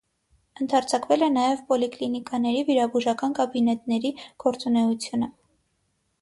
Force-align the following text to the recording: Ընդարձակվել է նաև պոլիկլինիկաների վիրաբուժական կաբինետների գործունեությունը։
Ընդարձակվել 0.63 1.25
է 1.25 1.27
նաև 1.33 1.59
պոլիկլինիկաների 1.67 2.63
վիրաբուժական 2.71 3.37
կաբինետների 3.41 4.13
գործունեությունը։ 4.47 5.29